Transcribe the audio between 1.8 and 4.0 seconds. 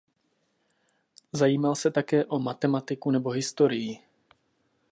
také o matematiku nebo historii.